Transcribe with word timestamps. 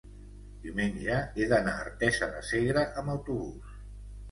diumenge 0.63 1.17
he 1.35 1.47
d'anar 1.51 1.75
a 1.79 1.85
Artesa 1.85 2.31
de 2.33 2.43
Segre 2.51 2.89
amb 3.03 3.17
autobús. 3.19 3.79